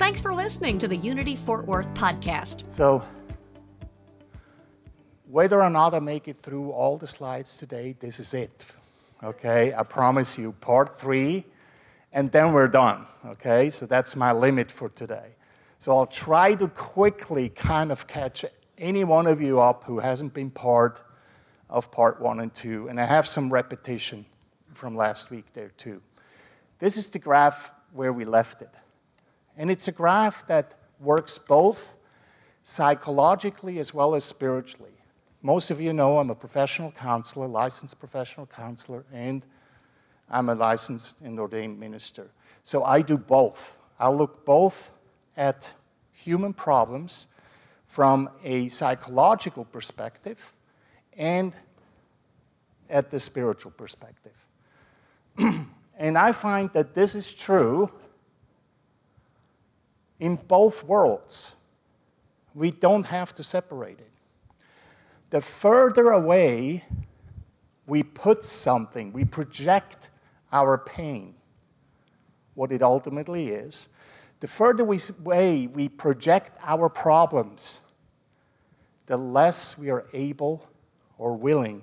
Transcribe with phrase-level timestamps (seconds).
[0.00, 2.64] Thanks for listening to the Unity Fort Worth podcast.
[2.70, 3.06] So,
[5.28, 8.64] whether or not I make it through all the slides today, this is it.
[9.22, 11.44] Okay, I promise you, part three,
[12.14, 13.04] and then we're done.
[13.26, 15.36] Okay, so that's my limit for today.
[15.78, 18.46] So I'll try to quickly kind of catch
[18.78, 21.02] any one of you up who hasn't been part
[21.68, 22.88] of part one and two.
[22.88, 24.24] And I have some repetition
[24.72, 26.00] from last week there too.
[26.78, 28.70] This is the graph where we left it.
[29.56, 31.96] And it's a graph that works both
[32.62, 34.92] psychologically as well as spiritually.
[35.42, 39.46] Most of you know I'm a professional counselor, licensed professional counselor, and
[40.30, 42.30] I'm a licensed and ordained minister.
[42.62, 43.78] So I do both.
[43.98, 44.90] I look both
[45.36, 45.72] at
[46.12, 47.28] human problems
[47.86, 50.52] from a psychological perspective
[51.16, 51.54] and
[52.88, 54.46] at the spiritual perspective.
[55.38, 57.90] and I find that this is true
[60.20, 61.56] in both worlds.
[62.54, 64.10] We don't have to separate it.
[65.30, 66.84] The further away
[67.86, 70.10] we put something, we project
[70.52, 71.34] our pain,
[72.54, 73.88] what it ultimately is,
[74.40, 77.80] the further away we project our problems,
[79.06, 80.68] the less we are able
[81.18, 81.82] or willing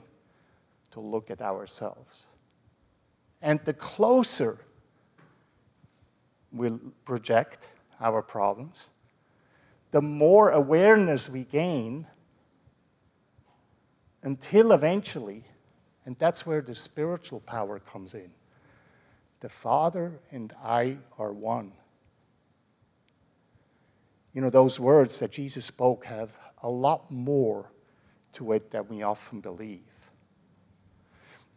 [0.92, 2.28] to look at ourselves.
[3.42, 4.58] And the closer
[6.52, 6.72] we
[7.06, 8.90] project our problems,
[9.92, 12.08] the more awareness we gain
[14.24, 15.44] until eventually,
[16.06, 18.32] and that's where the spiritual power comes in.
[19.40, 21.74] The Father and I are one
[24.38, 27.72] you know, those words that Jesus spoke have a lot more
[28.34, 29.82] to it than we often believe.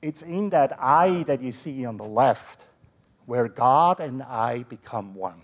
[0.00, 2.64] It's in that I that you see on the left
[3.26, 5.42] where God and I become one.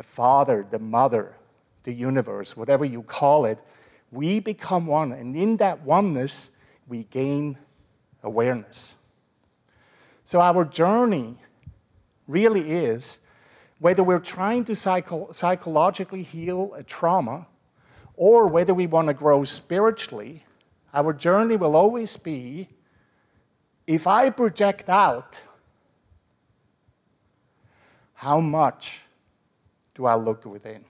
[0.00, 1.34] The Father, the Mother,
[1.82, 3.58] the universe, whatever you call it,
[4.10, 5.12] we become one.
[5.12, 6.52] And in that oneness,
[6.88, 7.58] we gain
[8.22, 8.96] awareness.
[10.24, 11.36] So our journey
[12.26, 13.18] really is
[13.78, 17.46] whether we're trying to psycho- psychologically heal a trauma
[18.16, 20.46] or whether we want to grow spiritually,
[20.94, 22.70] our journey will always be
[23.86, 25.42] if I project out,
[28.14, 29.04] how much
[29.94, 30.84] do I look within?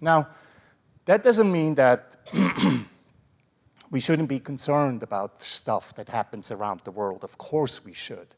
[0.00, 0.28] Now,
[1.06, 2.16] that doesn't mean that
[3.90, 7.24] we shouldn't be concerned about stuff that happens around the world.
[7.24, 8.28] Of course, we should.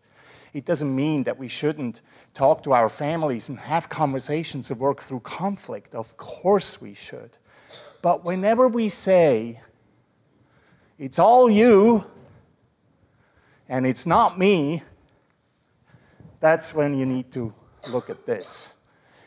[0.52, 2.00] It doesn't mean that we shouldn't
[2.34, 5.94] talk to our families and have conversations and work through conflict.
[5.94, 7.36] Of course we should.
[8.00, 9.60] But whenever we say,
[10.98, 12.04] it's all you
[13.68, 14.82] and it's not me,
[16.40, 17.52] that's when you need to
[17.92, 18.74] look at this.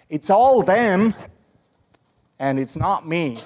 [0.10, 1.14] It's all them
[2.40, 3.44] and it's not me.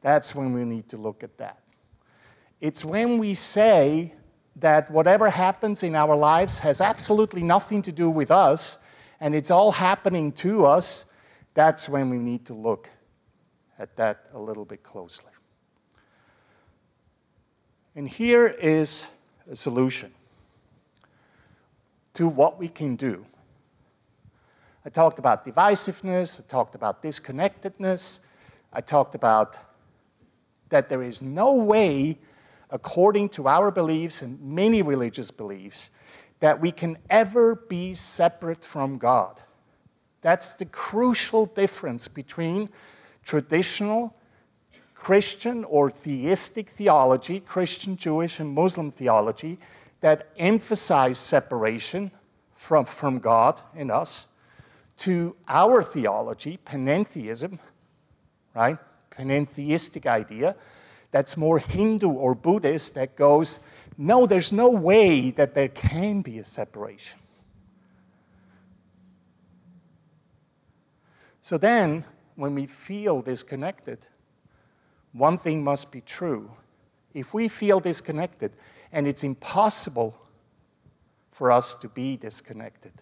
[0.00, 1.60] That's when we need to look at that.
[2.60, 4.14] It's when we say,
[4.56, 8.82] that whatever happens in our lives has absolutely nothing to do with us
[9.20, 11.06] and it's all happening to us,
[11.54, 12.90] that's when we need to look
[13.78, 15.30] at that a little bit closely.
[17.96, 19.10] And here is
[19.50, 20.12] a solution
[22.14, 23.26] to what we can do.
[24.84, 28.20] I talked about divisiveness, I talked about disconnectedness,
[28.72, 29.56] I talked about
[30.68, 32.18] that there is no way
[32.70, 35.90] according to our beliefs and many religious beliefs,
[36.40, 39.40] that we can ever be separate from God.
[40.20, 42.68] That's the crucial difference between
[43.22, 44.16] traditional
[44.94, 49.58] Christian or theistic theology, Christian, Jewish, and Muslim theology,
[50.00, 52.10] that emphasize separation
[52.54, 54.28] from, from God and us,
[54.96, 57.58] to our theology, panentheism,
[58.54, 58.78] right?
[59.10, 60.56] Panentheistic idea,
[61.10, 63.60] that's more Hindu or Buddhist that goes,
[63.96, 67.18] no, there's no way that there can be a separation.
[71.40, 72.04] So then,
[72.36, 74.06] when we feel disconnected,
[75.12, 76.50] one thing must be true.
[77.12, 78.56] If we feel disconnected,
[78.94, 80.16] and it's impossible
[81.32, 82.92] for us to be disconnected,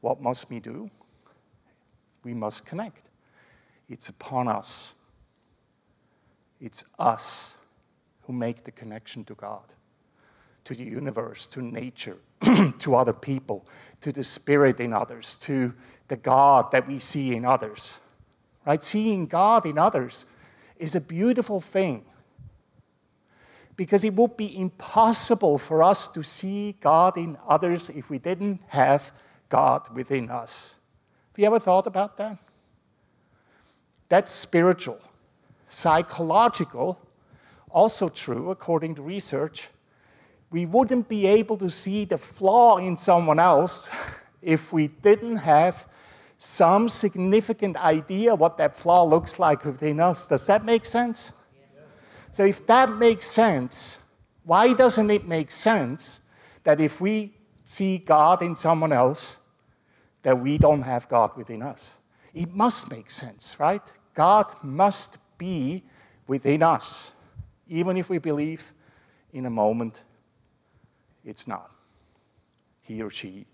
[0.00, 0.90] what must we do?
[2.24, 3.10] We must connect.
[3.90, 4.94] It's upon us.
[6.62, 7.58] It's us
[8.22, 9.74] who make the connection to God,
[10.64, 12.16] to the universe, to nature,
[12.78, 13.66] to other people,
[14.00, 15.74] to the spirit in others, to
[16.08, 18.00] the God that we see in others.
[18.64, 18.82] Right?
[18.82, 20.24] Seeing God in others
[20.78, 22.06] is a beautiful thing
[23.82, 28.60] because it would be impossible for us to see God in others if we didn't
[28.68, 29.10] have
[29.48, 30.76] God within us.
[31.32, 32.38] Have you ever thought about that?
[34.08, 35.00] That's spiritual.
[35.68, 36.96] Psychological,
[37.70, 39.68] also true, according to research.
[40.52, 43.90] We wouldn't be able to see the flaw in someone else
[44.42, 45.88] if we didn't have
[46.38, 50.28] some significant idea what that flaw looks like within us.
[50.28, 51.32] Does that make sense?
[52.32, 53.98] So, if that makes sense,
[54.44, 56.22] why doesn't it make sense
[56.64, 59.38] that if we see God in someone else,
[60.22, 61.94] that we don't have God within us?
[62.32, 63.82] It must make sense, right?
[64.14, 65.84] God must be
[66.26, 67.12] within us,
[67.68, 68.72] even if we believe
[69.32, 70.00] in a moment
[71.24, 71.70] it's not.
[72.80, 73.46] He or she,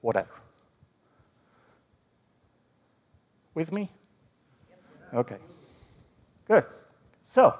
[0.00, 0.34] whatever.
[3.54, 3.90] With me?
[5.12, 5.38] Okay.
[6.48, 6.64] Good.
[7.22, 7.56] So,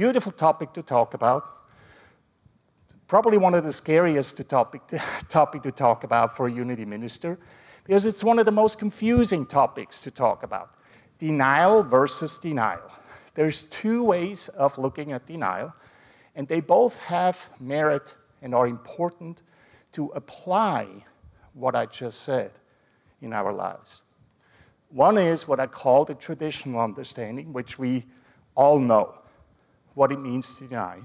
[0.00, 1.44] beautiful topic to talk about.
[3.06, 6.86] Probably one of the scariest to topic, to, topic to talk about for a unity
[6.86, 7.38] minister
[7.84, 10.70] because it's one of the most confusing topics to talk about
[11.18, 12.90] denial versus denial.
[13.34, 15.74] There's two ways of looking at denial,
[16.34, 19.42] and they both have merit and are important
[19.92, 21.04] to apply
[21.52, 22.52] what I just said
[23.20, 24.00] in our lives.
[24.88, 28.06] One is what I call the traditional understanding, which we
[28.54, 29.19] all know
[29.94, 31.00] what it means to deny.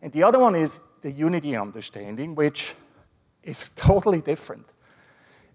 [0.00, 2.74] And the other one is the unity understanding, which
[3.42, 4.66] is totally different.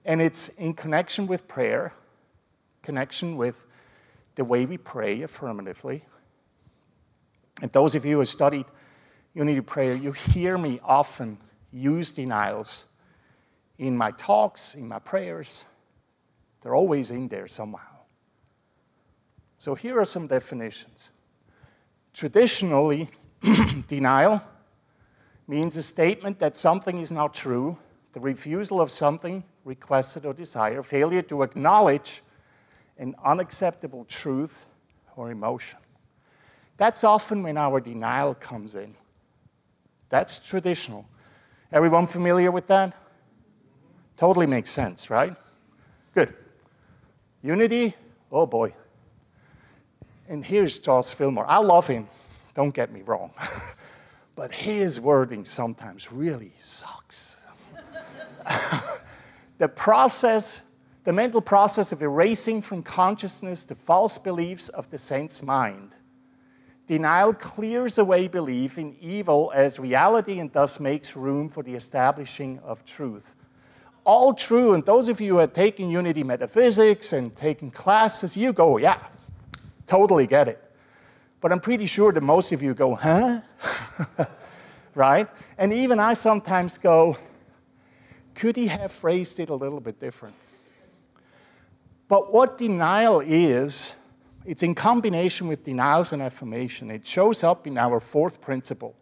[0.05, 1.93] And it's in connection with prayer,
[2.81, 3.65] connection with
[4.35, 6.05] the way we pray affirmatively.
[7.61, 8.65] And those of you who studied
[9.33, 11.37] unity prayer, you hear me often
[11.71, 12.85] use denials
[13.77, 15.65] in my talks, in my prayers.
[16.61, 17.97] They're always in there somehow.
[19.57, 21.09] So here are some definitions.
[22.17, 23.11] Traditionally,
[23.87, 24.41] denial
[25.47, 27.77] means a statement that something is not true,
[28.13, 32.23] the refusal of something requested or desired, failure to acknowledge
[32.97, 34.65] an unacceptable truth
[35.15, 35.77] or emotion.
[36.77, 38.95] That's often when our denial comes in.
[40.09, 41.07] That's traditional.
[41.71, 42.97] Everyone familiar with that?
[44.15, 45.35] Totally makes sense, right?
[46.15, 46.33] Good.
[47.43, 47.93] Unity,
[48.31, 48.73] oh boy.
[50.27, 51.45] And here's Charles Fillmore.
[51.47, 52.07] I love him,
[52.53, 53.31] don't get me wrong.
[54.35, 57.37] but his wording sometimes really sucks.
[59.57, 60.61] the process,
[61.03, 65.95] the mental process of erasing from consciousness the false beliefs of the sense mind.
[66.87, 72.59] Denial clears away belief in evil as reality and thus makes room for the establishing
[72.59, 73.35] of truth.
[74.05, 78.53] All true, and those of you who have taken unity metaphysics and taken classes, you
[78.53, 78.99] go, yeah,
[79.87, 80.63] Totally get it.
[81.39, 83.41] But I'm pretty sure that most of you go, huh?
[84.95, 85.27] right?
[85.57, 87.17] And even I sometimes go,
[88.35, 90.35] could he have phrased it a little bit different?
[92.07, 93.95] But what denial is,
[94.45, 96.91] it's in combination with denials and affirmation.
[96.91, 98.95] It shows up in our fourth principle.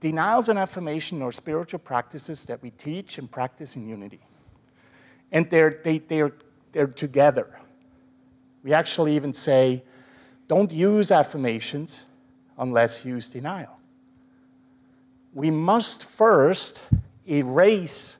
[0.00, 4.20] Denials and affirmation are spiritual practices that we teach and practice in unity.
[5.32, 6.32] And they're, they, they're,
[6.72, 7.58] they're together.
[8.66, 9.84] We actually even say,
[10.48, 12.04] don't use affirmations
[12.58, 13.78] unless you use denial.
[15.32, 16.82] We must first
[17.28, 18.16] erase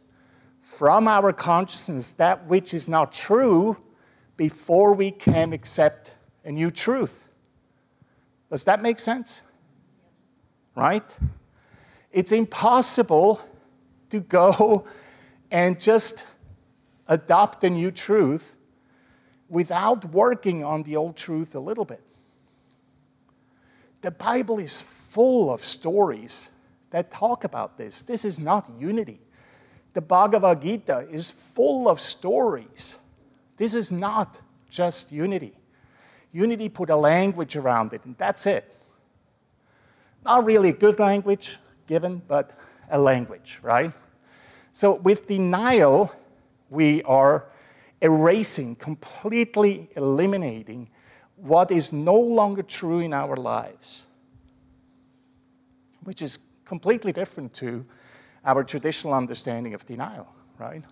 [0.63, 3.77] from our consciousness that which is not true
[4.37, 6.13] before we can accept
[6.45, 7.25] a new truth.
[8.49, 9.43] Does that make sense?
[10.77, 11.13] Right?
[12.13, 13.41] It's impossible
[14.11, 14.87] to go
[15.51, 16.23] and just
[17.09, 18.56] adopt a new truth
[19.49, 22.03] without working on the old truth a little bit.
[24.03, 26.49] The Bible is full of stories
[26.91, 28.03] that talk about this.
[28.03, 29.21] This is not unity.
[29.95, 32.99] The Bhagavad Gita is full of stories.
[33.57, 34.39] This is not
[34.69, 35.55] just unity.
[36.33, 38.77] Unity put a language around it, and that's it.
[40.25, 42.59] Not really a good language given, but
[42.91, 43.93] a language, right?
[44.73, 46.13] So with denial,
[46.69, 47.47] we are
[48.01, 50.89] erasing, completely eliminating
[51.37, 54.07] what is no longer true in our lives,
[56.05, 57.85] which is completely different to
[58.45, 60.83] our traditional understanding of denial, right?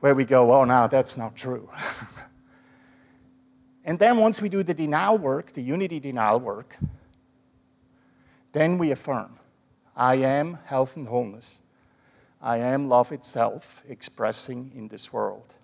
[0.00, 1.68] Where we go, oh, no, that's not true.
[3.84, 6.76] and then once we do the denial work, the unity denial work,
[8.52, 9.36] then we affirm
[9.96, 11.60] I am health and wholeness.
[12.40, 15.54] I am love itself expressing in this world.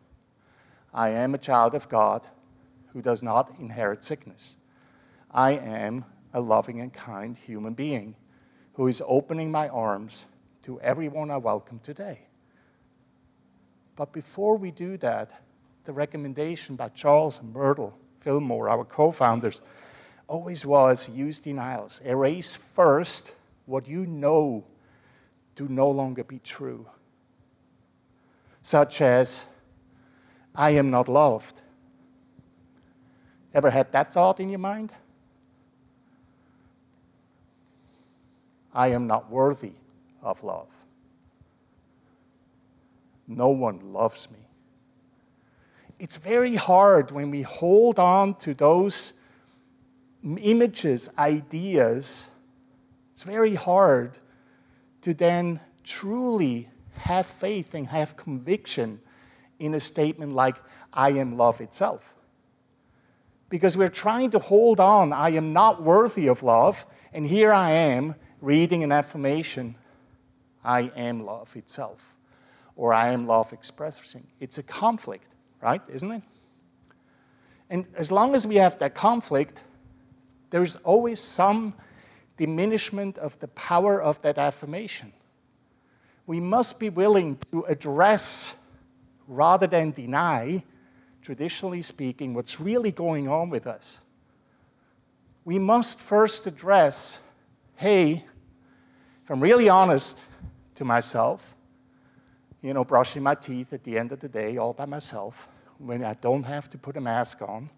[0.96, 2.26] I am a child of God
[2.94, 4.56] who does not inherit sickness.
[5.30, 8.16] I am a loving and kind human being
[8.72, 10.24] who is opening my arms
[10.62, 12.20] to everyone I welcome today.
[13.94, 15.42] But before we do that,
[15.84, 19.60] the recommendation by Charles and Myrtle Fillmore, our co founders,
[20.26, 22.00] always was use denials.
[22.06, 23.34] Erase first
[23.66, 24.64] what you know
[25.56, 26.86] to no longer be true,
[28.62, 29.44] such as,
[30.56, 31.60] I am not loved.
[33.54, 34.92] Ever had that thought in your mind?
[38.74, 39.72] I am not worthy
[40.22, 40.68] of love.
[43.28, 44.38] No one loves me.
[45.98, 49.14] It's very hard when we hold on to those
[50.22, 52.30] images, ideas.
[53.12, 54.18] It's very hard
[55.02, 59.00] to then truly have faith and have conviction
[59.58, 60.56] in a statement like,
[60.92, 62.14] I am love itself.
[63.48, 67.70] Because we're trying to hold on, I am not worthy of love, and here I
[67.70, 69.76] am reading an affirmation,
[70.64, 72.14] I am love itself,
[72.74, 74.26] or I am love expressing.
[74.40, 75.28] It's a conflict,
[75.62, 75.82] right?
[75.88, 76.22] Isn't it?
[77.70, 79.60] And as long as we have that conflict,
[80.50, 81.74] there's always some
[82.36, 85.12] diminishment of the power of that affirmation.
[86.26, 88.58] We must be willing to address
[89.26, 90.62] rather than deny,
[91.22, 94.00] traditionally speaking, what's really going on with us.
[95.44, 97.20] We must first address
[97.76, 98.24] hey,
[99.22, 100.22] if I'm really honest
[100.76, 101.54] to myself,
[102.62, 106.02] you know, brushing my teeth at the end of the day all by myself, when
[106.04, 107.68] I don't have to put a mask on,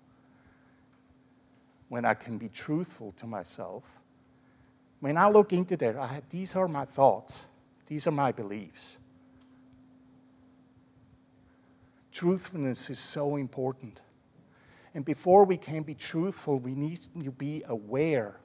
[1.88, 3.82] when I can be truthful to myself,
[5.00, 7.46] when I look into there, I, these are my thoughts,
[7.86, 8.98] these are my beliefs.
[12.12, 14.00] Truthfulness is so important.
[14.94, 18.40] And before we can be truthful, we need to be aware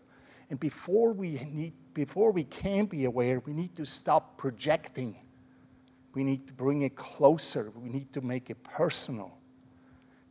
[0.53, 5.17] and before we, need, before we can be aware, we need to stop projecting.
[6.13, 7.71] We need to bring it closer.
[7.75, 9.35] We need to make it personal.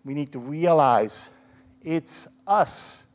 [0.04, 1.30] We need to realize
[1.80, 3.06] it's us,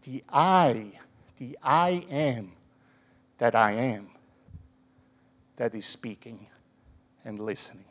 [0.00, 0.92] the I,
[1.36, 2.52] the I am
[3.36, 4.08] that I am,
[5.56, 6.46] that is speaking
[7.22, 7.89] and listening.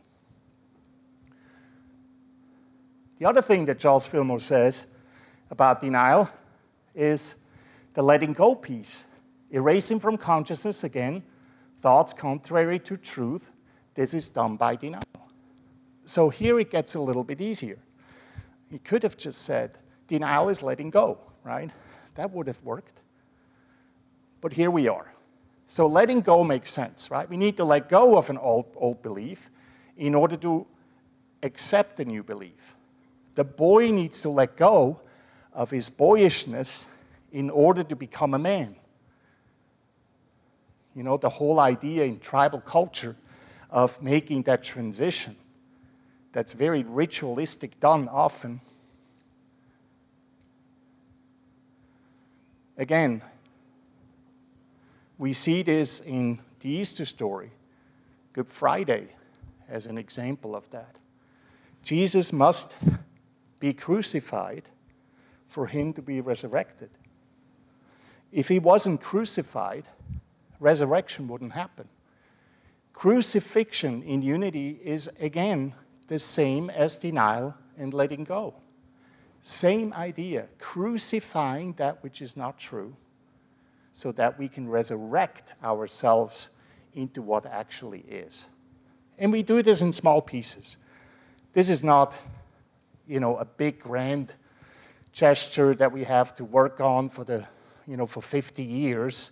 [3.20, 4.88] The other thing that Charles Fillmore says
[5.52, 6.30] about denial
[6.96, 7.36] is
[7.94, 9.04] the letting go piece,
[9.52, 11.24] erasing from consciousness again
[11.82, 13.52] thoughts contrary to truth.
[13.94, 15.04] This is done by denial.
[16.06, 17.78] So here it gets a little bit easier.
[18.72, 21.72] He could have just said, denial is letting go, right?
[22.16, 23.02] That would have worked.
[24.42, 25.14] But here we are.
[25.68, 27.30] So letting go makes sense, right?
[27.30, 29.50] We need to let go of an old, old belief
[29.98, 30.66] in order to
[31.44, 32.76] accept a new belief.
[33.39, 35.00] The boy needs to let go
[35.53, 36.88] of his boyishness
[37.31, 38.75] in order to become a man.
[40.93, 43.15] You know, the whole idea in tribal culture
[43.69, 45.38] of making that transition
[46.34, 48.60] that's very ritualistic, done often.
[52.77, 53.22] Again,
[55.17, 57.51] we see this in the Easter story,
[58.34, 59.08] Good Friday,
[59.69, 60.98] as an example of that.
[61.84, 62.75] Jesus must
[63.60, 64.70] be crucified
[65.48, 66.89] for him to be resurrected.
[68.32, 69.86] If he wasn't crucified,
[70.60, 71.88] resurrection wouldn't happen.
[72.94, 75.74] Crucifixion in unity is, again,
[76.08, 78.56] the same as denial and letting go.
[79.42, 82.96] Same idea, crucifying that which is not true
[83.92, 86.50] so that we can resurrect ourselves
[86.94, 88.48] into what actually is.
[89.18, 90.78] And we do this in small pieces.
[91.54, 92.18] This is not,
[93.10, 94.34] you know, a big grand
[95.12, 97.46] gesture that we have to work on for the
[97.89, 99.32] you know, for 50 years.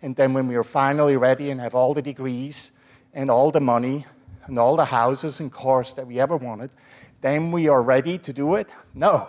[0.00, 2.70] And then when we are finally ready and have all the degrees
[3.12, 4.06] and all the money
[4.44, 6.70] and all the houses and cars that we ever wanted,
[7.20, 8.68] then we are ready to do it?
[8.94, 9.28] No.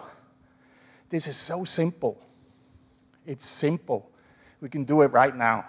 [1.10, 2.22] This is so simple.
[3.25, 4.12] It's simple.
[4.62, 5.66] We can do it right now.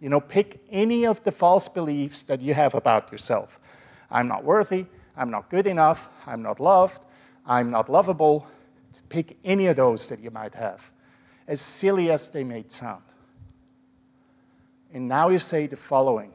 [0.00, 3.58] You know, pick any of the false beliefs that you have about yourself.
[4.10, 4.84] I'm not worthy.
[5.16, 6.10] I'm not good enough.
[6.26, 7.02] I'm not loved.
[7.46, 8.46] I'm not lovable.
[9.08, 10.90] Pick any of those that you might have
[11.46, 13.02] as silly as they may sound.
[14.92, 16.32] And now you say the following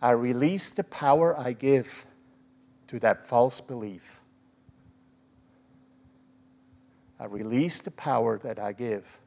[0.00, 2.06] I release the power I give
[2.86, 4.20] to that false belief.
[7.18, 9.18] I release the power that I give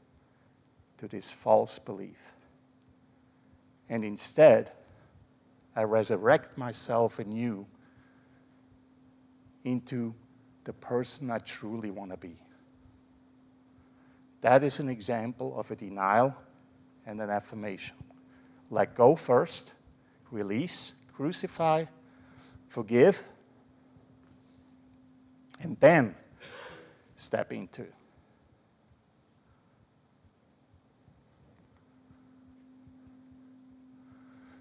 [0.97, 2.31] to this false belief.
[3.87, 4.71] And instead,
[5.75, 7.67] I resurrect myself anew
[9.63, 10.13] into
[10.63, 12.37] the person I truly want to be.
[14.41, 16.35] That is an example of a denial
[17.05, 17.95] and an affirmation.
[18.69, 19.73] Let go first,
[20.31, 21.85] release, crucify,
[22.67, 23.23] forgive,
[25.61, 26.15] and then
[27.15, 27.85] step into.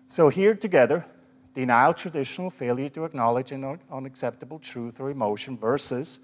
[0.06, 1.06] So, here together,
[1.54, 6.20] denial, traditional, failure to acknowledge an unacceptable truth or emotion versus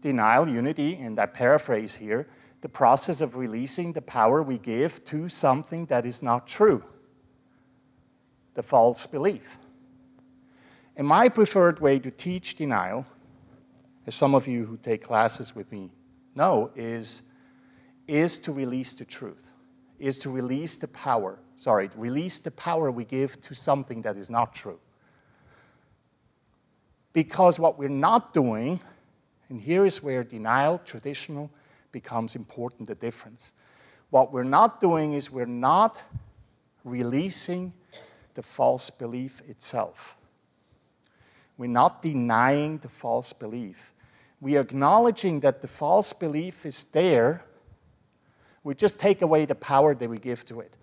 [0.00, 2.28] denial, unity, and I paraphrase here,
[2.60, 6.84] the process of releasing the power we give to something that is not true,
[8.54, 9.58] the false belief.
[10.96, 13.06] And my preferred way to teach denial,
[14.06, 15.90] as some of you who take classes with me
[16.34, 17.22] know, is,
[18.08, 19.52] is to release the truth,
[19.98, 24.30] is to release the power, sorry, release the power we give to something that is
[24.30, 24.78] not true.
[27.12, 28.80] Because what we're not doing,
[29.48, 31.50] and here is where denial, traditional,
[31.90, 33.52] becomes important, the difference.
[34.10, 36.00] What we're not doing is we're not
[36.84, 37.72] releasing
[38.34, 40.16] the false belief itself.
[41.56, 43.94] We're not denying the false belief.
[44.40, 47.44] We are acknowledging that the false belief is there.
[48.62, 50.74] We just take away the power that we give to it.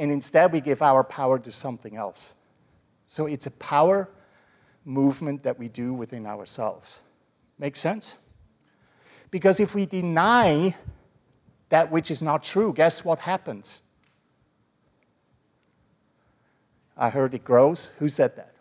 [0.00, 2.32] And instead, we give our power to something else.
[3.06, 4.08] So it's a power
[4.82, 7.00] movement that we do within ourselves.
[7.58, 8.14] Make sense?
[9.30, 10.74] Because if we deny
[11.68, 13.82] that which is not true, guess what happens?
[16.96, 17.88] I heard it grows.
[17.98, 18.54] Who said that?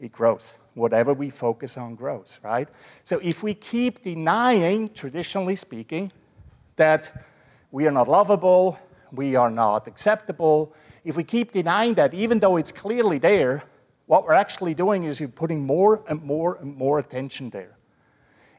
[0.00, 0.56] It grows.
[0.72, 2.70] Whatever we focus on grows, right?
[3.04, 6.10] So if we keep denying, traditionally speaking,
[6.76, 7.26] that
[7.70, 8.78] we are not lovable,
[9.12, 13.62] we are not acceptable, if we keep denying that, even though it's clearly there,
[14.06, 17.76] what we're actually doing is we're putting more and more and more attention there.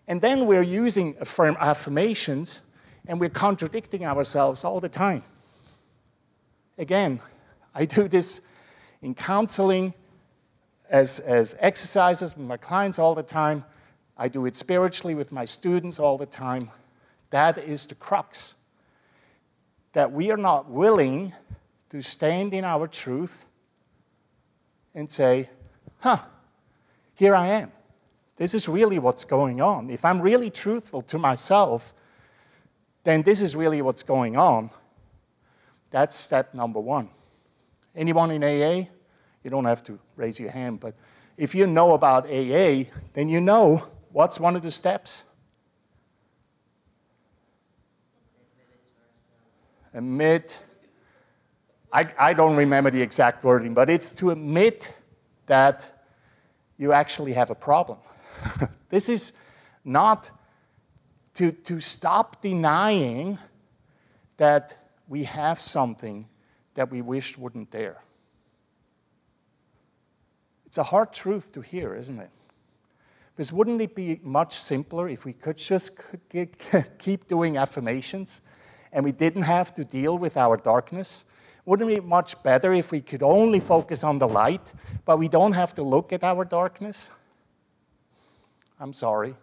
[0.08, 2.62] And then we're using affirm affirmations
[3.08, 5.24] and we're contradicting ourselves all the time.
[6.78, 7.20] Again,
[7.74, 8.42] I do this
[9.02, 9.94] in counseling
[10.90, 13.66] as, as exercises with my clients all the time.
[14.18, 16.72] I do it spiritually with my students all the time.
[17.30, 18.56] That is the crux.
[19.94, 21.34] That we are not willing
[21.90, 23.46] to stand in our truth
[24.94, 25.50] and say,
[26.00, 26.20] huh,
[27.16, 27.72] here I am.
[28.36, 29.90] This is really what's going on.
[29.90, 31.94] If I'm really truthful to myself,
[33.04, 34.70] then this is really what's going on.
[35.90, 37.10] That's step number one.
[37.96, 38.90] Anyone in AA?
[39.44, 40.94] You don't have to raise your hand, but
[41.38, 45.24] if you know about AA, then you know what's one of the steps.
[49.98, 50.62] Admit.
[51.92, 54.94] I, I don't remember the exact wording, but it's to admit
[55.48, 56.06] that
[56.78, 57.98] you actually have a problem.
[58.90, 59.34] this is
[59.84, 60.30] not
[61.34, 63.40] to, to stop denying
[64.38, 66.28] that we have something
[66.76, 68.04] that we wished wouldn't there.
[70.68, 72.30] It's a hard truth to hear, isn't it?
[73.36, 75.98] Because wouldn't it be much simpler if we could just
[77.00, 78.42] keep doing affirmations
[78.98, 81.24] and we didn't have to deal with our darkness?
[81.66, 84.74] Wouldn't it be much better if we could only focus on the light,
[85.06, 87.12] but we don't have to look at our darkness?
[88.80, 89.36] I'm sorry.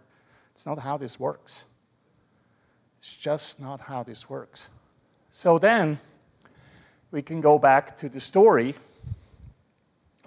[0.50, 1.66] It's not how this works.
[2.96, 4.70] It's just not how this works.
[5.30, 6.00] So then,
[7.12, 8.74] we can go back to the story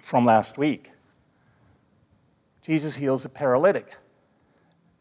[0.00, 0.90] from last week.
[2.62, 3.94] Jesus heals a paralytic.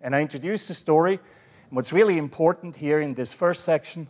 [0.01, 1.13] And I introduced the story.
[1.13, 4.09] And what's really important here in this first section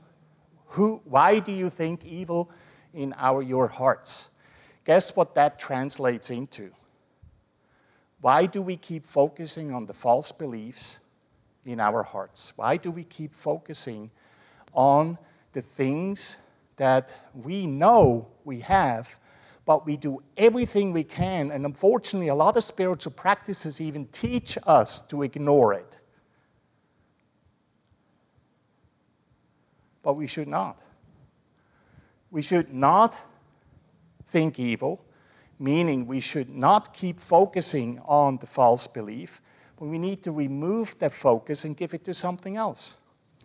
[0.77, 2.51] who, why do you think evil
[2.93, 4.29] in our, your hearts?
[4.85, 6.71] Guess what that translates into?
[8.21, 10.99] Why do we keep focusing on the false beliefs
[11.65, 12.53] in our hearts?
[12.55, 14.11] Why do we keep focusing
[14.71, 15.17] on
[15.53, 16.37] the things
[16.75, 19.19] that we know we have,
[19.65, 21.49] but we do everything we can?
[21.49, 25.96] And unfortunately, a lot of spiritual practices even teach us to ignore it.
[30.07, 30.81] But we should not.
[32.31, 33.19] We should not
[34.27, 35.03] think evil
[35.59, 39.41] meaning we should not keep focusing on the false belief,
[39.77, 42.95] but we need to remove that focus and give it to something else.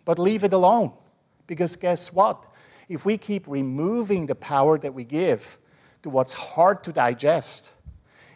[0.05, 0.93] But leave it alone.
[1.47, 2.45] Because guess what?
[2.89, 5.57] If we keep removing the power that we give
[6.03, 7.71] to what's hard to digest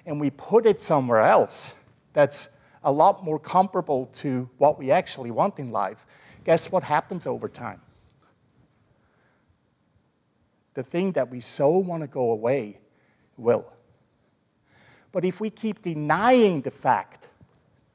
[0.06, 1.76] and we put it somewhere else
[2.14, 2.50] that's
[2.84, 6.06] a lot more comparable to what we actually want in life,
[6.44, 7.82] guess what happens over time?
[10.78, 12.78] The thing that we so want to go away
[13.36, 13.66] will.
[15.12, 17.30] But if we keep denying the fact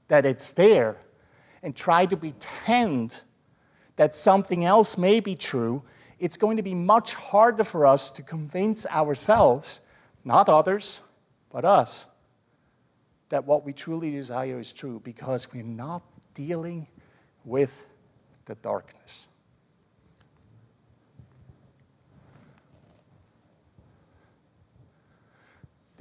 [0.08, 0.96] that it's there
[1.62, 3.20] and try to pretend
[3.94, 5.84] that something else may be true,
[6.18, 9.82] it's going to be much harder for us to convince ourselves,
[10.24, 11.02] not others,
[11.52, 12.06] but us,
[13.28, 16.02] that what we truly desire is true because we're not
[16.34, 16.88] dealing
[17.44, 17.86] with
[18.46, 19.28] the darkness.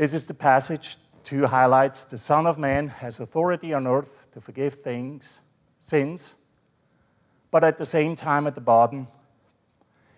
[0.02, 2.06] This is the passage, two highlights.
[2.06, 5.42] The Son of Man has authority on earth to forgive things,
[5.80, 6.38] sins,
[7.52, 9.08] but at the same time, at the bottom,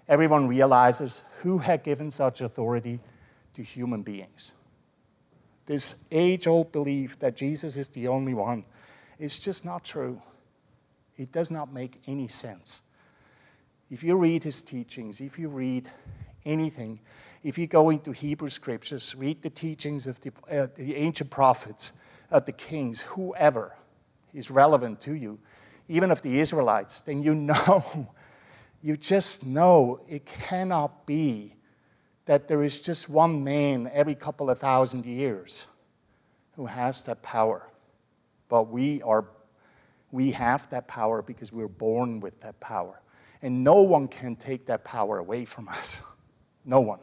[0.08, 3.02] everyone realizes who had given such authority
[3.56, 4.54] to human beings.
[5.65, 8.63] This age old belief that Jesus is the only one
[9.19, 10.22] is just not true.
[11.17, 12.84] It does not make any sense.
[13.91, 15.91] If you read his teachings, if you read
[16.46, 17.02] anything,
[17.43, 21.93] if you go into Hebrew scriptures, read the teachings of the, uh, the ancient prophets,
[22.32, 23.75] uh, the kings, whoever
[24.34, 25.39] is relevant to you,
[25.89, 28.10] even of the Israelites, then you know,
[28.82, 31.56] you just know it cannot be
[32.25, 35.67] that there is just one man every couple of thousand years
[36.56, 37.69] who has that power.
[38.47, 39.25] But we are
[40.12, 43.01] we have that power because we're born with that power.
[43.41, 46.01] And no one can take that power away from us.
[46.65, 46.99] No one.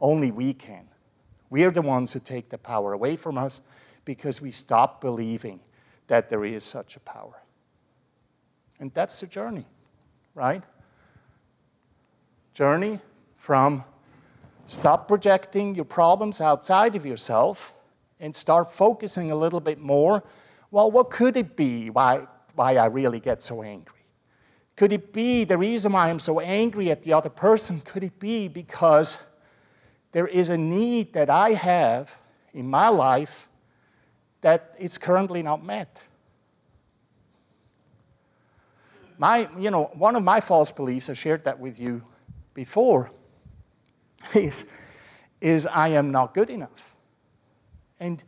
[0.00, 0.88] Only we can.
[1.50, 3.62] We are the ones who take the power away from us
[4.04, 5.60] because we stop believing
[6.06, 7.42] that there is such a power.
[8.80, 9.66] And that's the journey,
[10.34, 10.62] right?
[12.54, 13.00] Journey
[13.36, 13.84] from
[14.68, 17.72] Stop projecting your problems outside of yourself
[18.20, 20.22] and start focusing a little bit more.
[20.70, 24.04] Well, what could it be why, why I really get so angry?
[24.76, 27.80] Could it be the reason why I'm so angry at the other person?
[27.80, 29.16] Could it be because
[30.12, 32.18] there is a need that I have
[32.52, 33.48] in my life
[34.40, 36.02] that is currently not met?
[39.18, 42.04] My, you know, one of my false beliefs, I shared that with you
[42.54, 43.10] before,
[44.34, 44.66] is,
[45.40, 46.94] is I am not good enough.
[47.98, 48.22] And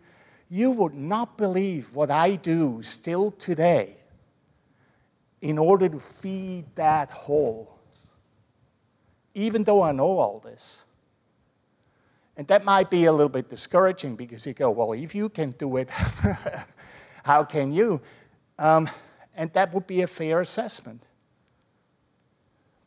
[0.48, 3.96] you would not believe what I do still today
[5.40, 7.78] in order to feed that hole,
[9.32, 10.84] even though I know all this.
[12.40, 15.50] And that might be a little bit discouraging because you go, well, if you can
[15.50, 15.90] do it,
[17.22, 18.00] how can you?
[18.58, 18.88] Um,
[19.34, 21.02] and that would be a fair assessment.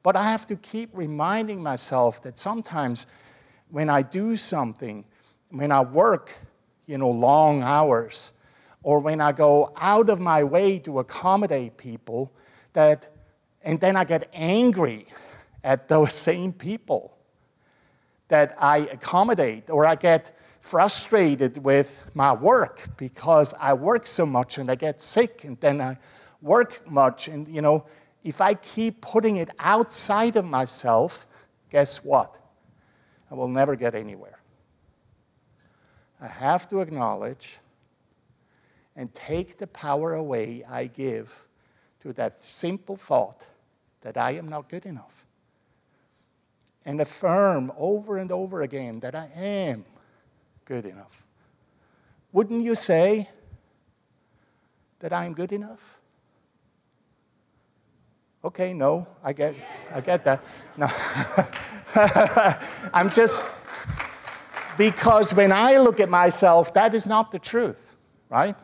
[0.02, 3.06] But I have to keep reminding myself that sometimes
[3.70, 5.06] when I do something,
[5.52, 6.36] when I work,
[6.88, 8.32] you know, long hours,
[8.82, 12.32] or when I go out of my way to accommodate people,
[12.74, 13.08] that,
[13.62, 15.06] and then I get angry
[15.64, 17.13] at those same people
[18.34, 24.58] that I accommodate, or I get frustrated with my work because I work so much
[24.58, 26.00] and I get sick, and then I
[26.42, 27.86] work much, and you know,
[28.24, 31.28] if I keep putting it outside of myself,
[31.70, 32.36] guess what?
[33.30, 34.40] I will never get anywhere.
[36.20, 37.60] I have to acknowledge
[38.96, 41.46] and take the power away I give
[42.00, 43.46] to that simple thought
[44.02, 45.23] that I am not good enough.
[46.86, 49.86] And affirm over and over again that I am
[50.66, 51.24] good enough.
[52.32, 53.30] Wouldn't you say
[55.00, 56.00] that I am good enough?
[58.44, 59.56] Okay, no, I get,
[59.94, 60.44] I get that.
[60.76, 60.90] No.
[62.94, 63.42] I'm just,
[64.78, 67.96] because when I look at myself, that is not the truth,
[68.30, 68.56] right?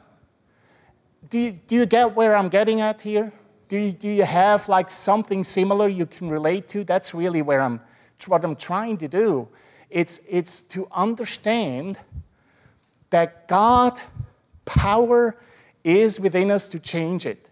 [1.30, 3.32] Do you, do you get where I'm getting at here?
[3.70, 6.84] Do you, do you have like something similar you can relate to?
[6.84, 7.80] That's really where I'm,
[8.28, 9.48] what I'm trying to do.
[9.90, 12.00] It's, it's to understand
[13.10, 14.00] that God
[14.66, 15.36] power
[15.84, 17.50] is within us to change it.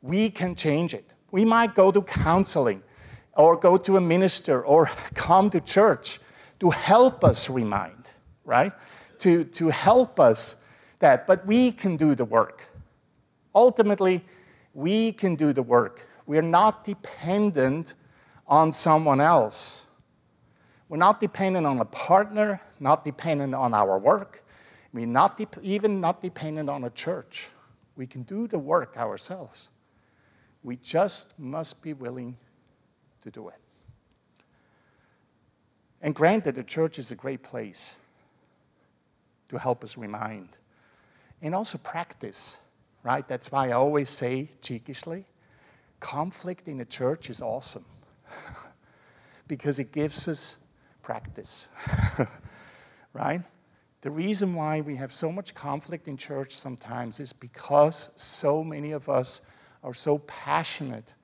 [0.00, 1.12] We can change it.
[1.30, 2.82] We might go to counseling
[3.36, 6.20] or go to a minister or come to church
[6.60, 8.12] to help us remind,
[8.44, 8.72] right?
[9.20, 10.56] To, to help us
[10.98, 12.66] that, but we can do the work.
[13.54, 14.24] Ultimately,
[14.74, 16.08] we can do the work.
[16.26, 17.94] We're not dependent
[18.52, 19.86] on someone else.
[20.90, 24.44] We're not dependent on a partner, not dependent on our work.
[24.92, 27.48] We're not de- even not dependent on a church.
[27.96, 29.70] We can do the work ourselves.
[30.62, 32.36] We just must be willing
[33.22, 33.54] to do it.
[36.02, 37.96] And granted, the church is a great place
[39.48, 40.50] to help us remind
[41.40, 42.58] and also practice,
[43.02, 43.26] right?
[43.26, 45.24] That's why I always say cheekishly
[46.00, 47.86] conflict in the church is awesome
[49.48, 50.56] because it gives us
[51.02, 51.66] practice,
[53.12, 53.42] right?
[54.02, 58.92] The reason why we have so much conflict in church sometimes is because so many
[58.92, 59.42] of us
[59.82, 61.14] are so passionate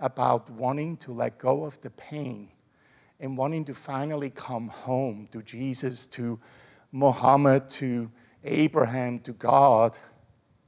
[0.00, 2.48] about wanting to let go of the pain
[3.20, 6.38] and wanting to finally come home to Jesus, to
[6.92, 8.10] Muhammad, to
[8.44, 9.98] Abraham, to God.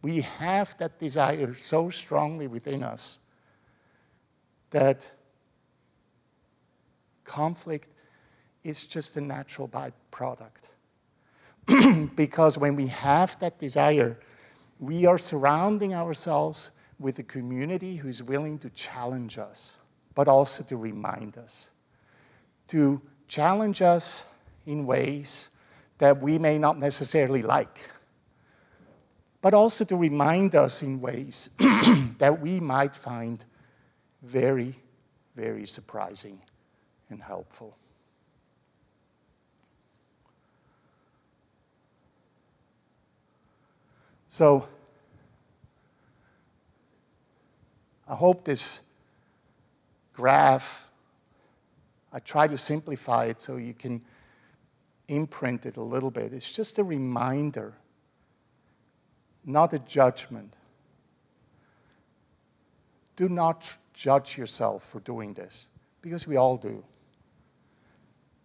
[0.01, 3.19] We have that desire so strongly within us
[4.71, 5.11] that
[7.29, 7.88] conflict
[8.64, 10.64] is just a natural byproduct.
[12.17, 14.19] because when we have that desire,
[14.81, 19.77] we are surrounding ourselves with a community who's willing to challenge us,
[20.14, 21.71] but also to remind us,
[22.69, 24.25] to challenge us
[24.67, 25.51] in ways
[25.99, 27.91] that we may not necessarily like,
[29.43, 31.51] but also to remind us in ways
[32.19, 33.45] that we might find
[34.23, 34.75] very,
[35.37, 36.41] very surprising
[37.11, 37.77] and helpful.
[44.29, 44.68] So,
[48.07, 48.83] I hope this
[50.12, 50.88] graph,
[52.12, 54.03] I try to simplify it so you can
[55.09, 56.33] imprint it a little bit.
[56.33, 57.75] It's just a reminder,
[59.44, 60.55] not a judgment.
[63.16, 65.68] Do not judge yourself for doing this,
[66.03, 66.85] because we all do.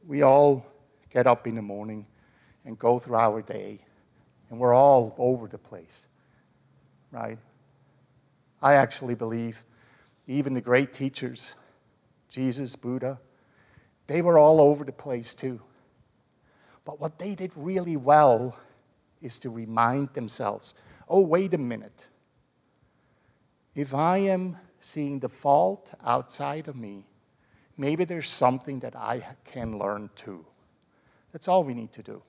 [0.06, 0.66] We all
[1.10, 2.06] get up in the morning
[2.66, 3.80] and go through our day
[4.50, 6.08] and we're all over the place,
[7.12, 7.38] right?
[8.62, 9.64] I actually believe
[10.28, 11.56] even the great teachers,
[12.30, 13.20] Jesus, Buddha,
[14.08, 15.62] they were all over the place too.
[16.86, 18.58] But what they did really well
[19.22, 20.76] is to remind themselves
[21.10, 22.08] oh, wait a minute.
[23.76, 27.06] If I am seeing the fault outside of me,
[27.78, 30.46] maybe there's something that I can learn too.
[31.32, 32.22] That's all we need to do,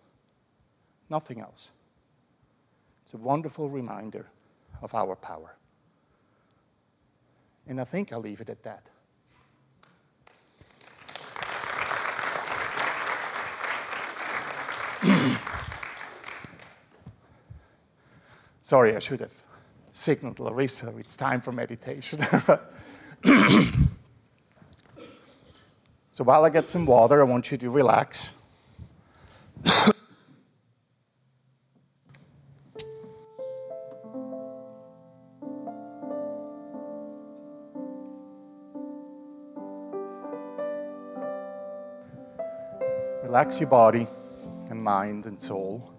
[1.11, 1.73] nothing else.
[3.03, 4.27] It's a wonderful reminder
[4.81, 5.57] of our power.
[7.67, 8.89] And I think I'll leave it at that.
[18.63, 19.33] Sorry, I should have
[19.93, 22.25] signaled Larissa, it's time for meditation.
[26.15, 28.31] so while I get some water, I want you to relax.
[43.25, 44.07] Relax your body
[44.71, 45.94] and mind and soul.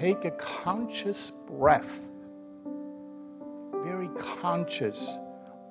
[0.00, 2.08] Take a conscious breath,
[3.84, 5.14] very conscious,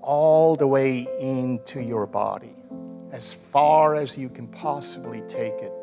[0.04, 2.54] all the way into your body
[3.12, 5.74] as far as you can possibly take it.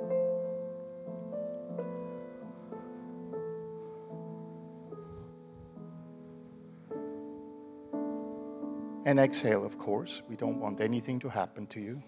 [9.07, 10.23] And exhale, of course.
[10.29, 12.01] We don't want anything to happen to you.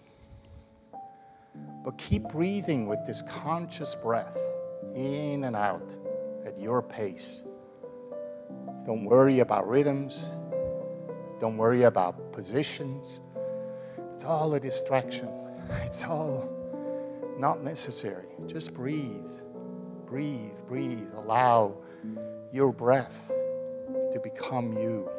[1.83, 4.37] But keep breathing with this conscious breath
[4.95, 5.95] in and out
[6.45, 7.43] at your pace.
[8.85, 10.35] Don't worry about rhythms.
[11.39, 13.21] Don't worry about positions.
[14.13, 15.29] It's all a distraction.
[15.85, 16.49] It's all
[17.37, 18.25] not necessary.
[18.47, 19.31] Just breathe,
[20.07, 21.13] breathe, breathe.
[21.13, 21.77] Allow
[22.51, 23.31] your breath
[24.11, 25.09] to become you.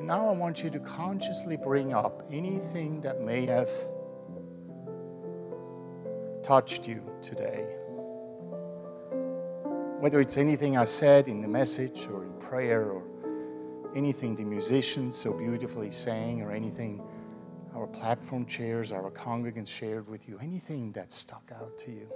[0.00, 3.68] And now I want you to consciously bring up anything that may have
[6.42, 7.66] touched you today.
[10.00, 13.02] Whether it's anything I said in the message or in prayer or
[13.94, 17.02] anything the musicians so beautifully sang or anything
[17.74, 22.08] our platform chairs, our congregants shared with you, anything that stuck out to you.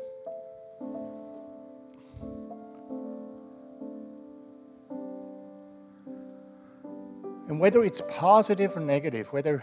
[7.55, 9.63] And whether it's positive or negative, whether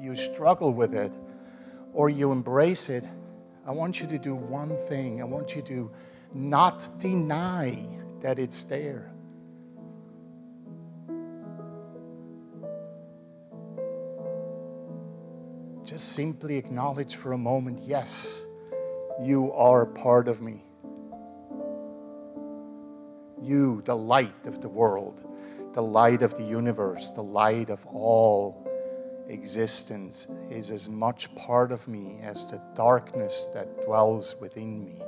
[0.00, 1.12] you struggle with it
[1.92, 3.04] or you embrace it,
[3.66, 5.20] I want you to do one thing.
[5.20, 5.90] I want you to
[6.32, 7.78] not deny
[8.20, 9.12] that it's there.
[15.84, 18.46] Just simply acknowledge for a moment yes,
[19.22, 20.64] you are part of me.
[23.42, 25.29] You, the light of the world,
[25.72, 28.66] the light of the universe, the light of all
[29.28, 35.00] existence, is as much part of me as the darkness that dwells within me.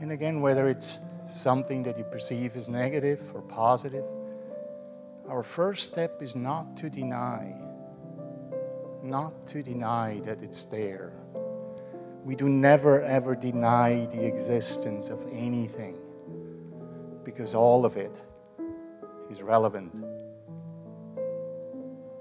[0.00, 0.98] And again, whether it's
[1.28, 4.04] something that you perceive as negative or positive,
[5.28, 7.54] our first step is not to deny,
[9.08, 11.12] not to deny that it's there.
[12.24, 15.96] We do never ever deny the existence of anything
[17.24, 18.14] because all of it
[19.30, 20.04] is relevant,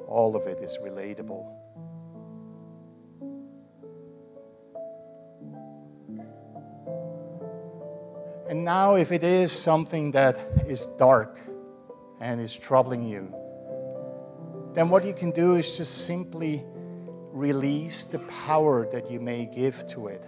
[0.08, 1.46] all of it is relatable.
[8.50, 11.38] And now, if it is something that is dark
[12.22, 13.34] and is troubling you,
[14.74, 16.64] then what you can do is just simply
[17.38, 20.26] release the power that you may give to it.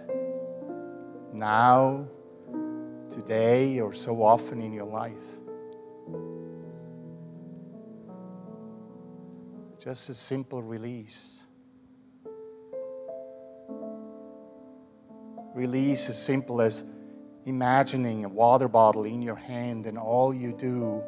[1.32, 2.06] Now,
[3.08, 5.16] today, or so often in your life.
[9.80, 11.44] Just a simple release.
[15.52, 16.84] Release as simple as
[17.44, 21.02] imagining a water bottle in your hand, and all you do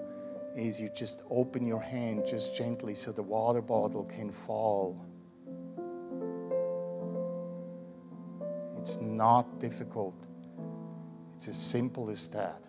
[0.56, 5.11] is you just open your hand just gently so the water bottle can fall.
[9.22, 10.16] Not difficult,
[11.32, 12.60] it's as simple as that.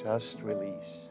[0.00, 1.10] Just release.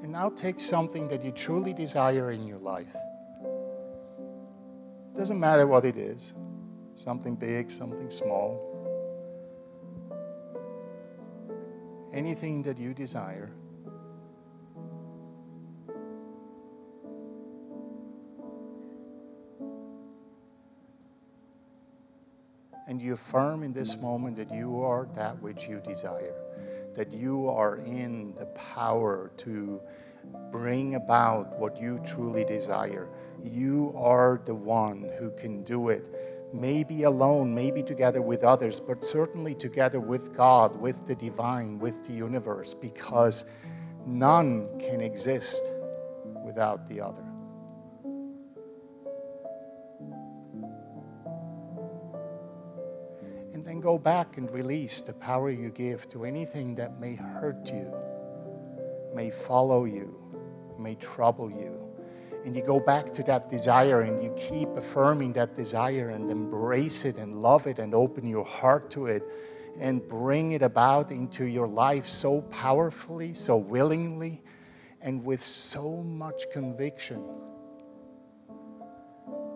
[0.00, 2.94] And now take something that you truly desire in your life.
[5.16, 6.34] Doesn't matter what it is
[6.94, 8.73] something big, something small.
[12.14, 13.50] Anything that you desire.
[22.86, 26.36] And you affirm in this moment that you are that which you desire,
[26.94, 29.80] that you are in the power to
[30.52, 33.08] bring about what you truly desire.
[33.42, 36.04] You are the one who can do it.
[36.54, 42.06] Maybe alone, maybe together with others, but certainly together with God, with the divine, with
[42.06, 43.44] the universe, because
[44.06, 45.62] none can exist
[46.44, 47.24] without the other.
[53.52, 57.72] And then go back and release the power you give to anything that may hurt
[57.72, 57.92] you
[59.14, 60.16] may follow you,
[60.78, 61.83] may trouble you.
[62.44, 67.04] And you go back to that desire and you keep affirming that desire and embrace
[67.04, 69.22] it and love it and open your heart to it
[69.80, 74.42] and bring it about into your life so powerfully, so willingly,
[75.00, 77.24] and with so much conviction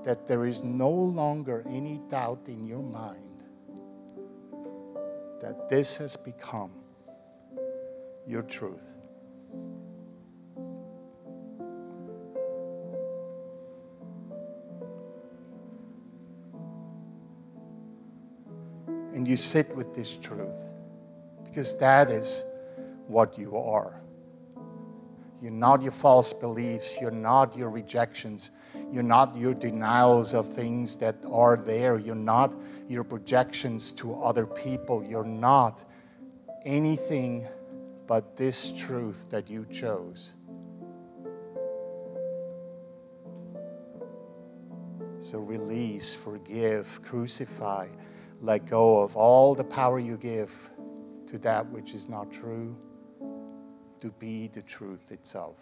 [0.03, 3.43] that there is no longer any doubt in your mind
[5.41, 6.71] that this has become
[8.27, 8.98] your truth.
[19.19, 20.61] And you sit with this truth
[21.45, 22.45] because that is
[23.09, 24.01] what you are.
[25.43, 28.53] You're not your false beliefs, you're not your rejections,
[28.93, 32.55] you're not your denials of things that are there, you're not
[32.89, 35.83] your projections to other people, you're not
[36.65, 37.45] anything
[38.07, 40.35] but this truth that you chose.
[45.19, 47.89] So release, forgive, crucify
[48.41, 50.71] let go of all the power you give
[51.27, 52.77] to that which is not true
[54.01, 55.57] to be the truth itself.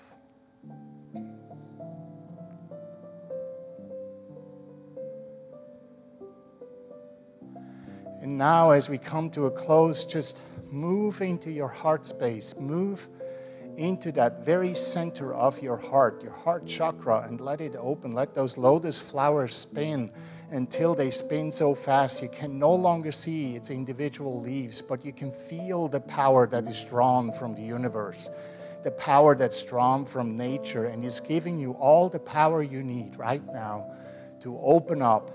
[8.20, 12.56] And now, as we come to a close, just move into your heart space.
[12.58, 13.08] Move
[13.76, 18.12] into that very center of your heart, your heart chakra, and let it open.
[18.12, 20.10] Let those lotus flowers spin
[20.50, 25.12] until they spin so fast you can no longer see its individual leaves, but you
[25.12, 28.30] can feel the power that is drawn from the universe.
[28.86, 33.16] the power that's drawn from nature and is giving you all the power you need
[33.16, 33.84] right now
[34.38, 35.32] to open up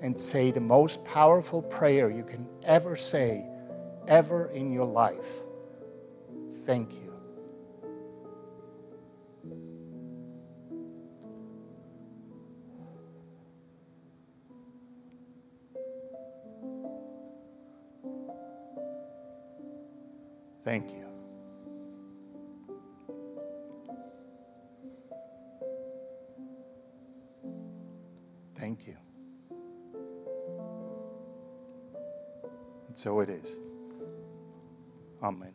[0.00, 3.46] and say the most powerful prayer you can ever say,
[4.08, 5.28] ever in your life.
[6.64, 7.03] Thank you.
[20.64, 21.04] Thank you.
[28.56, 28.96] Thank you.
[32.88, 33.58] And so it is.
[35.22, 35.52] Amen.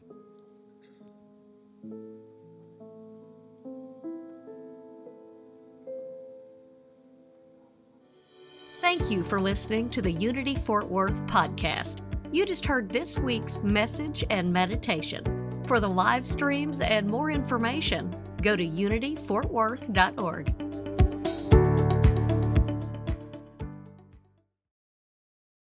[8.81, 12.01] Thank you for listening to the Unity Fort Worth podcast.
[12.31, 15.23] You just heard this week's message and meditation.
[15.65, 18.13] For the live streams and more information,
[18.43, 20.88] go to unityfortworth.org.